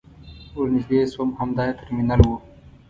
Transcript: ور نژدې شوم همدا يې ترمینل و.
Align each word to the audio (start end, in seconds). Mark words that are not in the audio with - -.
ور 0.55 0.67
نژدې 0.73 0.99
شوم 1.13 1.29
همدا 1.39 1.63
يې 1.69 1.73
ترمینل 1.79 2.21
و. 2.27 2.31